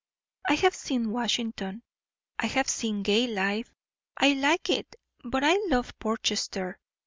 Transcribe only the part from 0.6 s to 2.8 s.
seen Washington, I have